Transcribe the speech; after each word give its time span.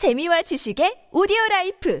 재미와 0.00 0.40
지식의 0.40 1.12
오디오 1.12 1.36
라이프 1.50 2.00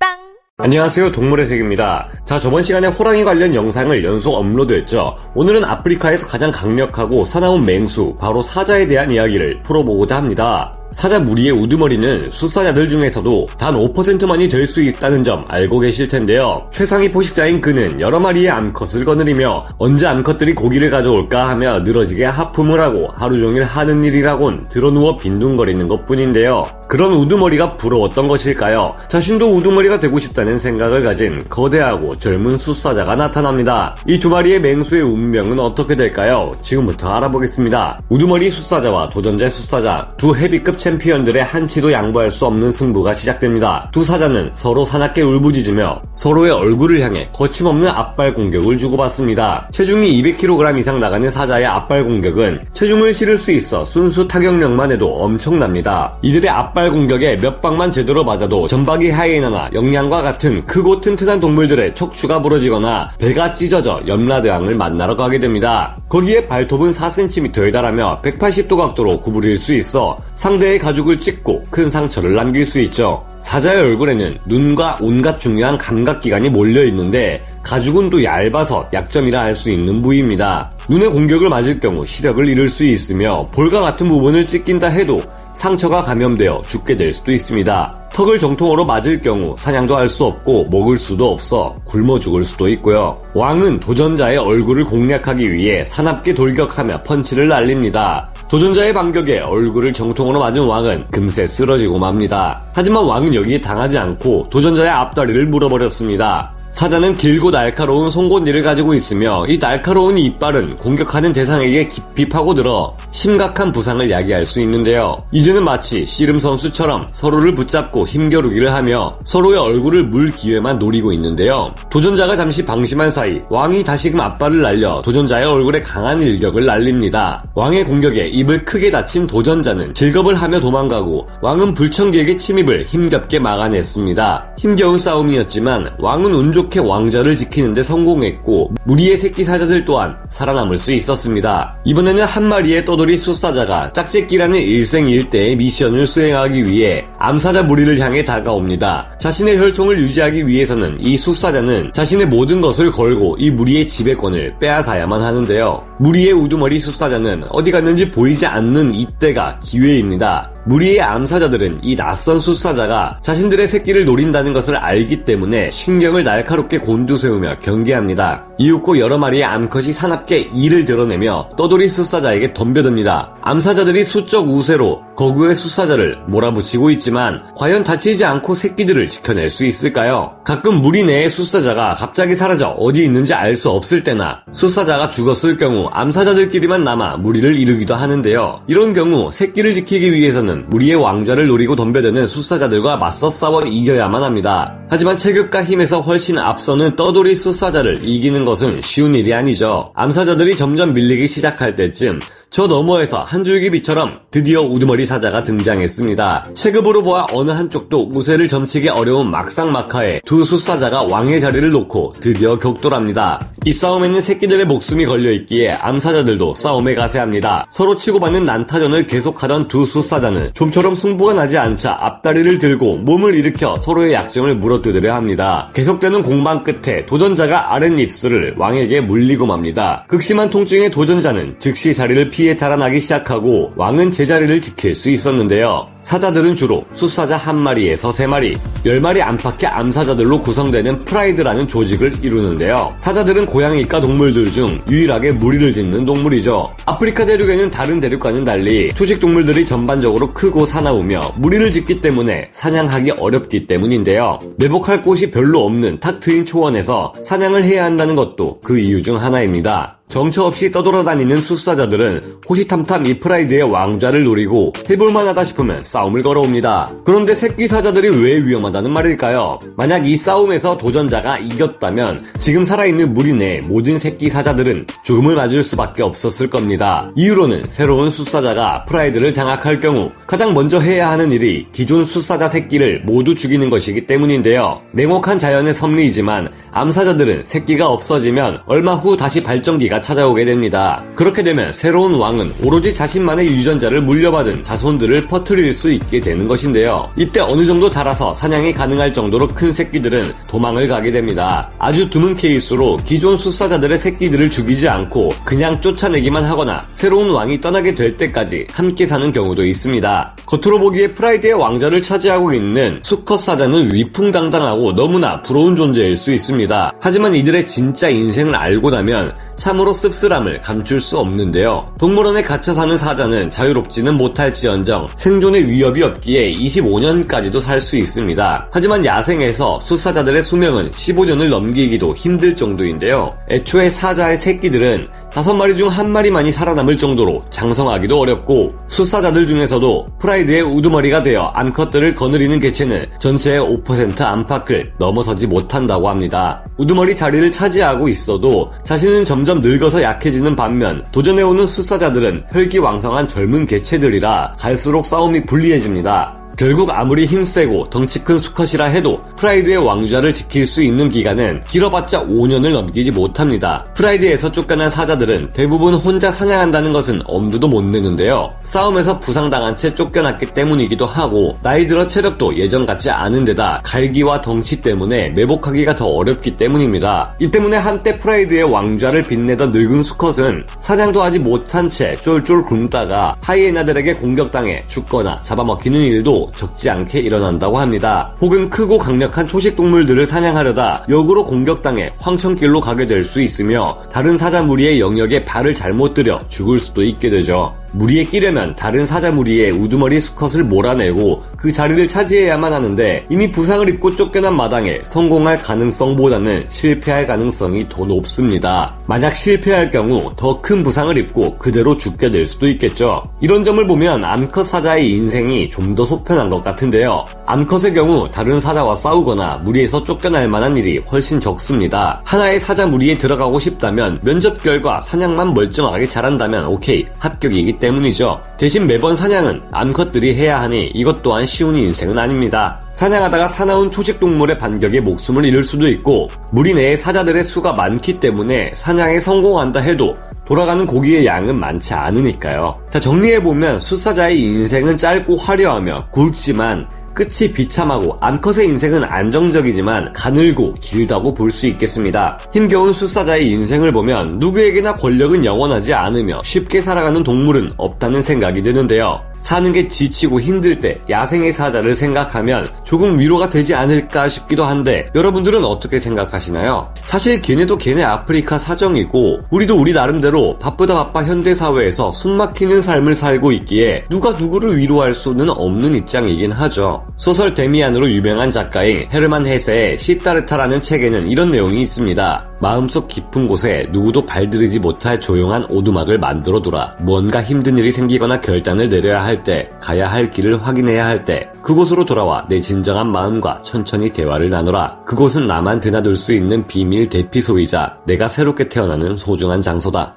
팟빵 0.00 0.16
안녕하세요 0.56 1.12
동물의 1.12 1.44
세계입니다. 1.44 2.08
자 2.24 2.40
저번 2.40 2.62
시간에 2.62 2.86
호랑이 2.86 3.22
관련 3.22 3.54
영상을 3.54 4.02
연속 4.02 4.32
업로드했죠. 4.32 5.14
오늘은 5.34 5.62
아프리카에서 5.62 6.26
가장 6.26 6.50
강력하고 6.50 7.26
사나운 7.26 7.66
맹수 7.66 8.14
바로 8.18 8.40
사자에 8.40 8.86
대한 8.86 9.10
이야기를 9.10 9.60
풀어보고자 9.60 10.16
합니다. 10.16 10.72
사자 10.90 11.18
무리의 11.20 11.50
우두머리는 11.52 12.30
숫사자들 12.30 12.88
중에서도 12.88 13.46
단 13.58 13.74
5%만이 13.76 14.48
될 14.48 14.68
수 14.68 14.82
있다는 14.82 15.24
점 15.24 15.46
알고 15.48 15.78
계실 15.80 16.08
텐데요. 16.08 16.58
최상위 16.70 17.10
포식자인 17.10 17.62
그는 17.62 17.98
여러 18.02 18.20
마리의 18.20 18.50
암컷을 18.50 19.06
거느리며 19.06 19.62
언제 19.78 20.06
암컷들이 20.06 20.54
고기를 20.54 20.90
가져올까 20.90 21.48
하며 21.48 21.78
늘어지게 21.80 22.26
하품을 22.26 22.78
하고 22.80 23.08
하루 23.16 23.38
종일 23.38 23.62
하는 23.64 24.04
일이라곤 24.04 24.64
드러누워 24.68 25.16
빈둥거리는 25.16 25.88
것 25.88 26.04
뿐인데요. 26.04 26.66
그런 26.86 27.14
우두머리가 27.14 27.74
부러웠던 27.74 28.28
것일까요? 28.28 28.96
자신도 29.08 29.54
우두머리가 29.56 30.00
되고 30.00 30.18
싶다는 30.18 30.58
생각을 30.58 31.02
가진 31.02 31.42
거대하고 31.48 32.18
젊은 32.18 32.58
숫사자가 32.58 33.16
나타납니다. 33.16 33.96
이 34.06 34.18
두 34.18 34.28
마리의 34.28 34.60
맹수의 34.60 35.02
운명은 35.02 35.60
어떻게 35.60 35.94
될까요? 35.96 36.50
지금부터 36.62 37.08
알아보겠습니다. 37.08 38.00
우두머리 38.10 38.50
숫사자와 38.50 39.08
도전자 39.08 39.48
숫사자 39.48 40.12
두 40.18 40.34
헤비급 40.36 40.77
챔피언들의 40.78 41.42
한치도 41.42 41.92
양보할 41.92 42.30
수 42.30 42.46
없는 42.46 42.72
승부가 42.72 43.12
시작됩니다. 43.12 43.88
두 43.92 44.04
사자는 44.04 44.50
서로 44.52 44.84
사납게 44.84 45.22
울부짖으며 45.22 46.00
서로의 46.12 46.52
얼굴을 46.52 47.00
향해 47.00 47.28
거침없는 47.34 47.88
앞발 47.88 48.34
공격을 48.34 48.78
주고받습니다. 48.78 49.68
체중이 49.72 50.22
200kg 50.22 50.78
이상 50.78 51.00
나가는 51.00 51.30
사자의 51.30 51.66
앞발 51.66 52.04
공격은 52.04 52.62
체중을 52.72 53.12
실을 53.12 53.36
수 53.36 53.50
있어 53.52 53.84
순수 53.84 54.26
타격력만 54.28 54.92
해도 54.92 55.14
엄청납니다. 55.16 56.16
이들의 56.22 56.48
앞발 56.48 56.90
공격에 56.90 57.36
몇 57.36 57.60
방만 57.60 57.90
제대로 57.90 58.24
맞아도 58.24 58.66
전박이 58.66 59.10
하이에나나 59.10 59.70
영양과 59.74 60.22
같은 60.22 60.60
크고 60.62 61.00
튼튼한 61.00 61.40
동물들의 61.40 61.94
척추가 61.94 62.40
부러지거나 62.40 63.12
배가 63.18 63.52
찢어져 63.52 64.00
염라대왕을 64.06 64.76
만나러 64.76 65.16
가게 65.16 65.38
됩니다. 65.40 65.96
거기에 66.08 66.46
발톱은 66.46 66.90
4cm에 66.90 67.72
달하며 67.72 68.20
180도 68.22 68.76
각도로 68.76 69.20
구부릴 69.20 69.58
수 69.58 69.74
있어 69.74 70.16
상대 70.34 70.67
상대의 70.68 70.78
가죽을 70.78 71.18
찢고 71.18 71.64
큰 71.70 71.88
상처를 71.88 72.34
남길 72.34 72.66
수 72.66 72.80
있죠. 72.82 73.24
사자의 73.40 73.80
얼굴에는 73.80 74.38
눈과 74.46 74.98
온갖 75.00 75.38
중요한 75.38 75.78
감각기관이 75.78 76.50
몰려 76.50 76.84
있는데 76.84 77.42
가죽은 77.62 78.10
또 78.10 78.22
얇아서 78.22 78.88
약점이라 78.92 79.40
할 79.40 79.54
수 79.54 79.70
있는 79.70 80.02
부위입니다. 80.02 80.70
눈의 80.88 81.08
공격을 81.08 81.48
맞을 81.48 81.80
경우 81.80 82.04
시력을 82.06 82.46
잃을 82.46 82.68
수 82.68 82.84
있으며 82.84 83.48
볼과 83.52 83.80
같은 83.80 84.08
부분을 84.08 84.46
찢긴다 84.46 84.88
해도 84.88 85.20
상처가 85.58 86.04
감염되어 86.04 86.62
죽게 86.64 86.96
될 86.96 87.12
수도 87.12 87.32
있습니다. 87.32 88.10
턱을 88.12 88.38
정통으로 88.38 88.84
맞을 88.84 89.18
경우 89.18 89.56
사냥도 89.58 89.96
할 89.96 90.08
수 90.08 90.24
없고 90.24 90.68
먹을 90.70 90.96
수도 90.96 91.32
없어 91.32 91.74
굶어 91.84 92.18
죽을 92.18 92.44
수도 92.44 92.68
있고요. 92.68 93.20
왕은 93.34 93.80
도전자의 93.80 94.38
얼굴을 94.38 94.84
공략하기 94.84 95.52
위해 95.52 95.84
사납게 95.84 96.32
돌격하며 96.32 97.02
펀치를 97.02 97.48
날립니다. 97.48 98.30
도전자의 98.48 98.94
반격에 98.94 99.40
얼굴을 99.40 99.92
정통으로 99.92 100.38
맞은 100.38 100.64
왕은 100.64 101.08
금세 101.10 101.46
쓰러지고 101.46 101.98
맙니다. 101.98 102.62
하지만 102.72 103.04
왕은 103.04 103.34
여기에 103.34 103.60
당하지 103.60 103.98
않고 103.98 104.46
도전자의 104.50 104.88
앞다리를 104.88 105.46
물어버렸습니다. 105.46 106.52
사자는 106.70 107.16
길고 107.16 107.50
날카로운 107.50 108.10
송곳니를 108.10 108.62
가지고 108.62 108.94
있으며 108.94 109.46
이 109.48 109.58
날카로운 109.58 110.18
이빨은 110.18 110.76
공격하는 110.76 111.32
대상에게 111.32 111.88
깊이 111.88 112.28
파고들어 112.28 112.94
심각한 113.10 113.72
부상을 113.72 114.08
야기할 114.10 114.44
수 114.44 114.60
있는데요. 114.60 115.16
이제는 115.32 115.64
마치 115.64 116.04
씨름 116.04 116.38
선수처럼 116.38 117.08
서로를 117.12 117.54
붙잡고 117.54 118.06
힘겨루기를 118.06 118.72
하며 118.74 119.12
서로의 119.24 119.58
얼굴을 119.58 120.04
물 120.04 120.30
기회만 120.30 120.78
노리고 120.78 121.12
있는데요. 121.12 121.74
도전자가 121.90 122.36
잠시 122.36 122.64
방심한 122.64 123.10
사이 123.10 123.40
왕이 123.48 123.82
다시금 123.82 124.20
앞발을 124.20 124.60
날려 124.60 125.00
도전자의 125.02 125.46
얼굴에 125.46 125.80
강한 125.80 126.20
일격을 126.20 126.66
날립니다. 126.66 127.42
왕의 127.54 127.84
공격에 127.84 128.28
입을 128.28 128.64
크게 128.64 128.90
다친 128.90 129.26
도전자는 129.26 129.94
즐겁을 129.94 130.34
하며 130.34 130.60
도망가고 130.60 131.26
왕은 131.40 131.74
불청기에게 131.74 132.36
침입을 132.36 132.84
힘겹게 132.84 133.38
막아냈습니다. 133.38 134.54
힘겨운 134.58 134.98
싸움이었지만 134.98 135.96
왕은 135.98 136.32
운 136.32 136.52
좋게 136.58 136.80
왕좌를 136.80 137.36
지키는데 137.36 137.84
성공했고 137.84 138.72
무리의 138.84 139.16
새끼 139.16 139.44
사자들 139.44 139.84
또한 139.84 140.18
살아남을 140.28 140.76
수 140.76 140.92
있었습니다. 140.92 141.78
이번에는 141.84 142.24
한 142.24 142.48
마리의 142.48 142.84
떠돌이 142.84 143.16
숫사자가 143.16 143.92
짝짓기라는 143.92 144.58
일생일대의 144.58 145.54
미션을 145.54 146.04
수행하기 146.04 146.68
위해 146.68 147.06
암사자 147.20 147.62
무리를 147.62 148.00
향해 148.00 148.24
다가옵니다. 148.24 149.18
자신의 149.20 149.56
혈통을 149.58 150.00
유지하기 150.00 150.48
위해서는 150.48 150.98
이 151.00 151.16
숫사자는 151.16 151.92
자신의 151.92 152.26
모든 152.26 152.60
것을 152.60 152.90
걸고 152.90 153.36
이 153.38 153.52
무리의 153.52 153.86
지배권을 153.86 154.54
빼앗아야만 154.58 155.22
하는데요. 155.22 155.78
무리의 156.00 156.32
우두머리 156.32 156.80
숫사자는 156.80 157.44
어디 157.50 157.70
갔는지 157.70 158.10
보이지 158.10 158.46
않는 158.46 158.94
이때가 158.94 159.60
기회입니다. 159.62 160.50
무리의 160.68 161.00
암사자들은 161.00 161.80
이 161.82 161.96
낯선 161.96 162.38
숫사자가 162.38 163.20
자신들의 163.22 163.66
새끼를 163.66 164.04
노린다는 164.04 164.52
것을 164.52 164.76
알기 164.76 165.24
때문에 165.24 165.70
신경을 165.70 166.24
날카롭게 166.24 166.78
곤두세우며 166.80 167.60
경계합니다. 167.60 168.44
이윽고 168.58 168.98
여러 168.98 169.16
마리의 169.16 169.44
암컷이 169.44 169.92
사납게 169.92 170.50
이를 170.54 170.84
드러내며 170.84 171.48
떠돌이 171.56 171.88
숫사자에게 171.88 172.52
덤벼듭니다. 172.52 173.36
암사자들이 173.40 174.04
수적 174.04 174.50
우세로 174.50 175.07
거구의 175.18 175.56
숫사자를 175.56 176.16
몰아붙이고 176.28 176.90
있지만 176.90 177.42
과연 177.56 177.82
다치지 177.82 178.24
않고 178.24 178.54
새끼들을 178.54 179.08
지켜낼 179.08 179.50
수 179.50 179.64
있을까요? 179.66 180.36
가끔 180.44 180.76
무리 180.76 181.02
내의 181.02 181.28
숫사자가 181.28 181.94
갑자기 181.94 182.36
사라져 182.36 182.68
어디 182.68 183.02
있는지 183.02 183.34
알 183.34 183.58
수 183.58 183.70
없을 183.70 184.04
때나 184.04 184.44
숫사자가 184.52 185.08
죽었을 185.08 185.56
경우 185.56 185.88
암사자들끼리만 185.90 186.84
남아 186.84 187.16
무리를 187.16 187.56
이루기도 187.56 187.96
하는데요. 187.96 188.60
이런 188.68 188.92
경우 188.92 189.32
새끼를 189.32 189.74
지키기 189.74 190.12
위해서는 190.12 190.70
무리의 190.70 190.94
왕좌를 190.94 191.48
노리고 191.48 191.74
덤벼드는 191.74 192.28
숫사자들과 192.28 192.98
맞서 192.98 193.28
싸워 193.28 193.62
이겨야만 193.62 194.22
합니다. 194.22 194.78
하지만 194.88 195.16
체급과 195.16 195.64
힘에서 195.64 196.00
훨씬 196.00 196.38
앞서는 196.38 196.94
떠돌이 196.94 197.34
숫사자를 197.34 198.02
이기는 198.04 198.44
것은 198.44 198.80
쉬운 198.82 199.16
일이 199.16 199.34
아니죠. 199.34 199.90
암사자들이 199.96 200.54
점점 200.54 200.92
밀리기 200.94 201.26
시작할 201.26 201.74
때쯤 201.74 202.20
저 202.50 202.66
너머에서 202.66 203.22
한 203.22 203.44
줄기 203.44 203.70
빛처럼 203.70 204.20
드디어 204.30 204.62
우두머리 204.62 205.04
사자가 205.04 205.42
등장했습니다. 205.42 206.48
체급으로 206.54 207.02
보아 207.02 207.26
어느 207.32 207.50
한쪽도 207.50 208.10
우세를 208.12 208.48
점치기 208.48 208.88
어려운 208.88 209.30
막상막하에 209.30 210.22
두 210.24 210.44
숫사자가 210.44 211.04
왕의 211.04 211.40
자리를 211.40 211.70
놓고 211.70 212.14
드디어 212.20 212.58
격돌합니다. 212.58 213.52
이 213.64 213.72
싸움에는 213.72 214.20
새끼들의 214.20 214.64
목숨이 214.64 215.04
걸려있기에 215.04 215.72
암사자들도 215.72 216.54
싸움에 216.54 216.94
가세합니다. 216.94 217.66
서로 217.70 217.96
치고받는 217.96 218.44
난타전을 218.46 219.06
계속하던 219.06 219.68
두 219.68 219.84
숫사자는 219.84 220.52
좀처럼 220.54 220.94
승부가 220.94 221.34
나지 221.34 221.58
않자 221.58 221.96
앞다리를 222.00 222.58
들고 222.58 222.96
몸을 222.98 223.34
일으켜 223.34 223.76
서로의 223.76 224.14
약점을 224.14 224.54
물어뜯으려 224.56 225.14
합니다. 225.14 225.70
계속되는 225.74 226.22
공방 226.22 226.64
끝에 226.64 227.04
도전자가 227.04 227.74
아랫입술을 227.74 228.54
왕에게 228.56 229.02
물리고 229.02 229.46
맙니다. 229.46 230.06
극심한 230.08 230.48
통증의 230.48 230.90
도전자는 230.90 231.56
즉시 231.58 231.92
자리를 231.92 232.30
피해 232.38 232.56
달아나기 232.56 233.00
시작하고 233.00 233.72
왕은 233.74 234.12
제자리를 234.12 234.60
지킬 234.60 234.94
수 234.94 235.10
있었는데요. 235.10 235.88
사자들은 236.02 236.54
주로 236.54 236.84
숫사자 236.94 237.36
한 237.36 237.58
마리에서 237.58 238.12
세 238.12 238.28
마리, 238.28 238.56
열 238.86 239.00
마리 239.00 239.20
안팎의 239.20 239.68
암사자들로 239.68 240.40
구성되는 240.42 241.04
프라이드라는 241.04 241.66
조직을 241.66 242.24
이루는데요. 242.24 242.94
사자들은 242.96 243.46
고양이과 243.46 244.00
동물들 244.00 244.52
중 244.52 244.78
유일하게 244.88 245.32
무리를 245.32 245.72
짓는 245.72 246.04
동물이죠. 246.04 246.68
아프리카 246.86 247.26
대륙에는 247.26 247.72
다른 247.72 247.98
대륙과는 247.98 248.44
달리 248.44 248.94
초식 248.94 249.18
동물들이 249.18 249.66
전반적으로 249.66 250.32
크고 250.32 250.64
사나우며 250.64 251.32
무리를 251.38 251.68
짓기 251.72 252.00
때문에 252.00 252.50
사냥하기 252.52 253.10
어렵기 253.18 253.66
때문인데요. 253.66 254.38
매복할 254.58 255.02
곳이 255.02 255.32
별로 255.32 255.64
없는 255.64 255.98
탁 255.98 256.20
트인 256.20 256.46
초원에서 256.46 257.14
사냥을 257.20 257.64
해야 257.64 257.84
한다는 257.84 258.14
것도 258.14 258.60
그 258.62 258.78
이유 258.78 259.02
중 259.02 259.20
하나입니다. 259.20 259.97
정처 260.08 260.44
없이 260.44 260.70
떠돌아다니는 260.70 261.42
숫사자들은 261.42 262.38
호시탐탐 262.48 263.06
이 263.06 263.20
프라이드의 263.20 263.62
왕좌를 263.64 264.24
노리고 264.24 264.72
해볼만하다 264.88 265.44
싶으면 265.44 265.84
싸움을 265.84 266.22
걸어옵니다. 266.22 266.92
그런데 267.04 267.34
새끼 267.34 267.68
사자들이 267.68 268.08
왜 268.22 268.38
위험하다는 268.38 268.90
말일까요? 268.90 269.60
만약 269.76 270.08
이 270.08 270.16
싸움에서 270.16 270.78
도전자가 270.78 271.38
이겼다면 271.38 272.24
지금 272.38 272.64
살아있는 272.64 273.12
무리 273.12 273.34
내 273.34 273.60
모든 273.60 273.98
새끼 273.98 274.30
사자들은 274.30 274.86
죽음을 275.04 275.34
맞을 275.34 275.62
수밖에 275.62 276.02
없었을 276.02 276.48
겁니다. 276.48 277.10
이유로는 277.14 277.64
새로운 277.68 278.10
숫사자가 278.10 278.86
프라이드를 278.86 279.30
장악할 279.30 279.78
경우 279.78 280.10
가장 280.26 280.54
먼저 280.54 280.80
해야 280.80 281.10
하는 281.10 281.32
일이 281.32 281.66
기존 281.72 282.06
숫사자 282.06 282.48
새끼를 282.48 283.02
모두 283.04 283.34
죽이는 283.34 283.68
것이기 283.68 284.06
때문인데요. 284.06 284.80
냉혹한 284.92 285.38
자연의 285.38 285.74
섭리이지만 285.74 286.50
암사자들은 286.72 287.44
새끼가 287.44 287.88
없어지면 287.88 288.62
얼마 288.64 288.94
후 288.94 289.14
다시 289.14 289.42
발정기가 289.42 289.97
찾아오게 290.00 290.44
됩니다. 290.44 291.02
그렇게 291.14 291.42
되면 291.42 291.72
새로운 291.72 292.14
왕은 292.14 292.54
오로지 292.64 292.94
자신만의 292.94 293.46
유전자를 293.46 294.02
물려받은 294.02 294.64
자손들을 294.64 295.26
퍼뜨릴 295.26 295.74
수 295.74 295.90
있게 295.90 296.20
되는 296.20 296.46
것인데요. 296.46 297.06
이때 297.16 297.40
어느 297.40 297.66
정도 297.66 297.88
자라서 297.90 298.34
사냥이 298.34 298.72
가능할 298.72 299.12
정도로 299.12 299.48
큰 299.48 299.72
새끼들은 299.72 300.32
도망을 300.48 300.86
가게 300.86 301.10
됩니다. 301.10 301.70
아주 301.78 302.10
드문 302.10 302.34
케이스로 302.34 302.96
기존 303.04 303.36
숫사자들의 303.36 303.98
새끼들을 303.98 304.50
죽이지 304.50 304.88
않고 304.88 305.30
그냥 305.44 305.80
쫓아내기만 305.80 306.44
하거나 306.44 306.84
새로운 306.92 307.30
왕이 307.30 307.60
떠나게 307.60 307.94
될 307.94 308.14
때까지 308.14 308.66
함께 308.72 309.06
사는 309.06 309.30
경우도 309.32 309.64
있습니다. 309.64 310.36
겉으로 310.46 310.78
보기에 310.78 311.08
프라이드의 311.08 311.54
왕좌를 311.54 312.02
차지하고 312.02 312.52
있는 312.54 313.00
수컷 313.02 313.38
사자는 313.38 313.92
위풍당당하고 313.92 314.94
너무나 314.94 315.42
부러운 315.42 315.76
존재일 315.76 316.16
수 316.16 316.32
있습니다. 316.32 316.92
하지만 317.00 317.34
이들의 317.34 317.66
진짜 317.66 318.08
인생을 318.08 318.54
알고 318.54 318.90
나면 318.90 319.34
참으로 319.56 319.87
씁쓸함을 319.92 320.60
감출 320.60 321.00
수 321.00 321.18
없는데요. 321.18 321.94
동물원에 321.98 322.42
갇혀 322.42 322.72
사는 322.72 322.96
사자는 322.96 323.50
자유롭지는 323.50 324.14
못할지언정 324.16 325.08
생존의 325.16 325.66
위협이 325.68 326.02
없기에 326.02 326.54
25년까지도 326.54 327.60
살 327.60 327.78
수 327.80 327.96
있습니다. 327.96 328.68
하지만 328.72 329.04
야생에서 329.04 329.78
숫사자들의 329.80 330.42
수명은 330.42 330.90
15년을 330.90 331.48
넘기기도 331.48 332.14
힘들 332.14 332.56
정도인데요. 332.56 333.30
애초에 333.50 333.88
사자의 333.88 334.36
새끼들은 334.36 335.08
다섯 335.32 335.54
마리 335.54 335.76
중 335.76 335.88
한 335.88 336.10
마리만이 336.10 336.52
살아남을 336.52 336.96
정도로 336.96 337.44
장성하기도 337.50 338.18
어렵고 338.18 338.74
숫사자들 338.86 339.46
중에서도 339.46 340.06
프라이드의 340.20 340.62
우두머리가 340.62 341.22
되어 341.22 341.50
암컷들을 341.54 342.14
거느리는 342.14 342.60
개체는 342.60 343.06
전체의 343.18 343.58
5% 343.60 344.20
안팎을 344.20 344.92
넘어서지 344.98 345.46
못한다고 345.46 346.08
합니다. 346.08 346.64
우두머리 346.76 347.14
자리를 347.16 347.50
차지하고 347.50 348.08
있어도 348.08 348.66
자신은 348.84 349.24
점점 349.24 349.60
늙어서 349.60 350.02
약해지는 350.02 350.54
반면 350.56 351.04
도전해오는 351.10 351.66
숫사자들은 351.66 352.44
혈기왕성한 352.52 353.28
젊은 353.28 353.66
개체들이라 353.66 354.52
갈수록 354.58 355.04
싸움이 355.06 355.42
불리해집니다. 355.44 356.47
결국 356.58 356.90
아무리 356.90 357.24
힘세고 357.24 357.88
덩치 357.88 358.24
큰 358.24 358.40
수컷이라 358.40 358.86
해도 358.86 359.20
프라이드의 359.36 359.76
왕좌를 359.76 360.34
지킬 360.34 360.66
수 360.66 360.82
있는 360.82 361.08
기간은 361.08 361.62
길어봤자 361.68 362.24
5년을 362.26 362.72
넘기지 362.72 363.12
못합니다. 363.12 363.84
프라이드에서 363.94 364.50
쫓겨난 364.50 364.90
사자들은 364.90 365.50
대부분 365.54 365.94
혼자 365.94 366.32
사냥한다는 366.32 366.92
것은 366.92 367.22
엄두도 367.26 367.68
못 367.68 367.84
내는데요. 367.84 368.52
싸움에서 368.64 369.20
부상당한 369.20 369.76
채 369.76 369.94
쫓겨났기 369.94 370.46
때문이기도 370.46 371.06
하고 371.06 371.52
나이 371.62 371.86
들어 371.86 372.08
체력도 372.08 372.58
예전 372.58 372.84
같지 372.84 373.08
않은 373.08 373.44
데다 373.44 373.80
갈기와 373.84 374.40
덩치 374.40 374.82
때문에 374.82 375.30
매복하기가 375.30 375.94
더 375.94 376.06
어렵기 376.06 376.56
때문입니다. 376.56 377.36
이 377.38 377.52
때문에 377.52 377.76
한때 377.76 378.18
프라이드의 378.18 378.64
왕좌를 378.64 379.22
빛내던 379.28 379.70
늙은 379.70 380.02
수컷은 380.02 380.66
사냥도 380.80 381.22
하지 381.22 381.38
못한 381.38 381.88
채 381.88 382.16
쫄쫄 382.20 382.64
굶다가 382.64 383.36
하이에나들에게 383.42 384.14
공격당해 384.14 384.82
죽거나 384.88 385.40
잡아먹히는 385.42 386.00
일도 386.00 386.47
적지 386.54 386.90
않게 386.90 387.20
일어난다고 387.20 387.78
합니다. 387.78 388.32
혹은 388.40 388.70
크고 388.70 388.98
강력한 388.98 389.46
초식 389.46 389.76
동물들을 389.76 390.26
사냥하려다 390.26 391.06
역으로 391.08 391.44
공격당해 391.44 392.12
황천길로 392.18 392.80
가게 392.80 393.06
될 393.06 393.24
수 393.24 393.40
있으며 393.40 393.98
다른 394.12 394.36
사자 394.38 394.62
무리의 394.62 395.00
영역에 395.00 395.44
발을 395.44 395.74
잘못 395.74 396.14
들여 396.14 396.40
죽을 396.48 396.78
수도 396.78 397.02
있게 397.02 397.30
되죠. 397.30 397.70
무리에 397.92 398.24
끼려면 398.24 398.74
다른 398.76 399.06
사자 399.06 399.32
무리의 399.32 399.70
우두머리 399.72 400.20
수컷을 400.20 400.64
몰아내고 400.64 401.40
그 401.56 401.72
자리를 401.72 402.06
차지해야만 402.06 402.72
하는데 402.72 403.24
이미 403.30 403.50
부상을 403.50 403.88
입고 403.88 404.16
쫓겨난 404.16 404.54
마당에 404.54 405.00
성공할 405.04 405.62
가능성보다는 405.62 406.66
실패할 406.68 407.26
가능성이 407.26 407.88
더 407.88 408.04
높습니다. 408.04 408.96
만약 409.06 409.34
실패할 409.34 409.90
경우 409.90 410.30
더 410.36 410.58
큰 410.60 410.82
부상을 410.82 411.16
입고 411.16 411.56
그대로 411.56 411.96
죽게 411.96 412.30
될 412.30 412.44
수도 412.44 412.66
있겠죠. 412.68 413.22
이런 413.40 413.64
점을 413.64 413.86
보면 413.86 414.24
암컷 414.24 414.66
사자의 414.66 415.10
인생이 415.12 415.68
좀더 415.68 416.04
속편한 416.04 416.50
것 416.50 416.62
같은데요. 416.62 417.24
암컷의 417.46 417.94
경우 417.94 418.28
다른 418.30 418.60
사자와 418.60 418.94
싸우거나 418.94 419.58
무리에서 419.58 420.04
쫓겨날 420.04 420.48
만한 420.48 420.76
일이 420.76 420.98
훨씬 420.98 421.40
적습니다. 421.40 422.20
하나의 422.24 422.60
사자 422.60 422.86
무리에 422.86 423.16
들어가고 423.18 423.58
싶다면 423.58 424.20
면접 424.22 424.62
결과 424.62 425.00
사냥만 425.00 425.54
멀쩡하게 425.54 426.06
잘한다면 426.06 426.66
오케이 426.66 427.06
합격이기 427.18 427.77
때문이죠. 427.78 428.40
대신 428.56 428.86
매번 428.86 429.16
사냥은 429.16 429.62
암컷들이 429.72 430.34
해야 430.34 430.60
하니 430.60 430.90
이것 430.94 431.22
또한 431.22 431.46
쉬운 431.46 431.76
인생은 431.76 432.18
아닙니다. 432.18 432.80
사냥하다가 432.92 433.48
사나운 433.48 433.90
초식 433.90 434.20
동물의 434.20 434.58
반격에 434.58 435.00
목숨을 435.00 435.44
잃을 435.44 435.64
수도 435.64 435.88
있고 435.88 436.28
무리 436.52 436.74
내에 436.74 436.96
사자들의 436.96 437.44
수가 437.44 437.72
많기 437.72 438.20
때문에 438.20 438.72
사냥에 438.74 439.20
성공한다 439.20 439.80
해도 439.80 440.12
돌아가는 440.48 440.86
고기의 440.86 441.26
양은 441.26 441.58
많지 441.58 441.92
않으니까요. 441.92 442.80
자, 442.88 442.98
정리해보면 442.98 443.80
숫사자의 443.80 444.40
인생은 444.40 444.96
짧고 444.96 445.36
화려하며 445.36 446.08
굵지만 446.10 446.88
끝이 447.18 447.52
비참하고 447.52 448.16
암컷의 448.20 448.68
인생은 448.68 449.02
안정적이지만 449.02 450.12
가늘고 450.12 450.74
길다고 450.74 451.34
볼 451.34 451.48
수 451.48 451.66
있겠습니다. 451.66 452.38
힘겨운 452.52 452.92
숫사자의 452.92 453.48
인생을 453.48 453.90
보면 453.90 454.38
누구에게나 454.38 454.94
권력은 454.94 455.44
영원하지 455.44 455.94
않으며 455.94 456.40
쉽게 456.44 456.80
살아가는 456.80 457.24
동물은 457.24 457.72
없다는 457.76 458.22
생각이 458.22 458.62
드는데요. 458.62 459.27
사는 459.38 459.72
게 459.72 459.88
지치고 459.88 460.40
힘들 460.40 460.78
때 460.78 460.98
야생의 461.08 461.52
사자를 461.52 461.96
생각하면 461.96 462.68
조금 462.84 463.18
위로가 463.18 463.50
되지 463.50 463.74
않을까 463.74 464.28
싶기도 464.28 464.64
한데 464.64 465.10
여러분들은 465.14 465.64
어떻게 465.64 466.00
생각하시나요? 466.00 466.92
사실 467.02 467.40
걔네도 467.40 467.78
걔네 467.78 468.02
아프리카 468.02 468.58
사정이고 468.58 469.38
우리도 469.50 469.80
우리 469.80 469.92
나름대로 469.92 470.58
바쁘다 470.58 470.94
바빠 470.94 471.24
현대 471.24 471.54
사회에서 471.54 472.10
숨막히는 472.10 472.82
삶을 472.82 473.14
살고 473.14 473.52
있기에 473.52 474.06
누가 474.10 474.32
누구를 474.32 474.78
위로할 474.78 475.14
수는 475.14 475.50
없는 475.50 475.94
입장이긴 475.94 476.52
하죠. 476.52 477.06
소설 477.16 477.54
데미안으로 477.54 478.10
유명한 478.10 478.50
작가인 478.50 479.06
헤르만 479.12 479.46
헤세의 479.46 479.98
시타르타라는 479.98 480.80
책에는 480.80 481.30
이런 481.30 481.50
내용이 481.50 481.80
있습니다. 481.82 482.47
마음속 482.60 483.08
깊은 483.08 483.46
곳에 483.46 483.88
누구도 483.90 484.26
발들이지 484.26 484.80
못할 484.80 485.20
조용한 485.20 485.66
오두막을 485.68 486.18
만들어 486.18 486.60
두라. 486.60 486.96
뭔가 487.00 487.42
힘든 487.42 487.76
일이 487.76 487.92
생기거나 487.92 488.40
결단을 488.40 488.88
내려야 488.88 489.22
할 489.22 489.42
때, 489.42 489.70
가야 489.80 490.10
할 490.10 490.30
길을 490.30 490.66
확인해야 490.66 491.06
할 491.06 491.24
때, 491.24 491.48
그곳으로 491.62 492.04
돌아와 492.04 492.46
내 492.48 492.58
진정한 492.58 493.10
마음과 493.12 493.62
천천히 493.62 494.10
대화를 494.10 494.50
나누라. 494.50 494.98
그곳은 495.04 495.46
나만 495.46 495.80
드나들 495.80 496.16
수 496.16 496.32
있는 496.32 496.66
비밀 496.66 497.08
대피소이자 497.08 497.98
내가 498.06 498.26
새롭게 498.26 498.68
태어나는 498.68 499.16
소중한 499.16 499.60
장소다. 499.60 500.16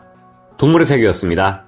동물의 0.57 0.85
세계였습니다. 0.85 1.65